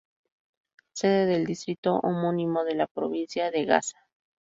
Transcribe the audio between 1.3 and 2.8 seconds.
distrito homónimo de